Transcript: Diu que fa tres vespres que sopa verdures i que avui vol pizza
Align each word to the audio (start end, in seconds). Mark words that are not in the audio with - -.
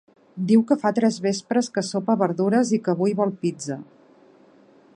Diu 0.51 0.61
que 0.69 0.77
fa 0.83 0.91
tres 0.99 1.19
vespres 1.25 1.69
que 1.75 1.83
sopa 1.89 2.15
verdures 2.21 2.71
i 2.79 2.79
que 2.87 2.93
avui 2.97 3.15
vol 3.23 3.35
pizza 3.45 3.77